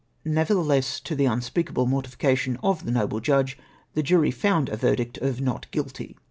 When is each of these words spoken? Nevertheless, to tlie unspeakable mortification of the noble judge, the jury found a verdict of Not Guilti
Nevertheless, 0.25 0.99
to 1.01 1.15
tlie 1.15 1.31
unspeakable 1.31 1.85
mortification 1.85 2.57
of 2.63 2.85
the 2.85 2.91
noble 2.91 3.19
judge, 3.19 3.55
the 3.93 4.01
jury 4.01 4.31
found 4.31 4.67
a 4.67 4.75
verdict 4.75 5.19
of 5.19 5.39
Not 5.39 5.67
Guilti 5.71 6.15